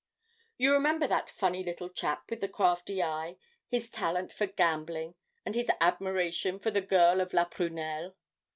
"You 0.57 0.73
remember 0.73 1.05
that 1.07 1.29
funny 1.29 1.63
little 1.63 1.87
chap 1.87 2.31
with 2.31 2.41
the 2.41 2.47
crafty 2.47 3.03
eye, 3.03 3.37
his 3.67 3.87
talent 3.87 4.33
for 4.33 4.47
gambling, 4.47 5.13
and 5.45 5.53
his 5.53 5.69
admiration 5.79 6.57
for 6.57 6.71
the 6.71 6.81
girl 6.81 7.21
of 7.21 7.33
'La 7.35 7.45
Prunelle'? 7.45 8.15